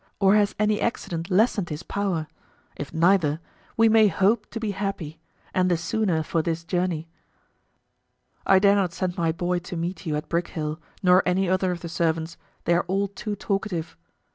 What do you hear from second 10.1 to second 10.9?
at Brickhill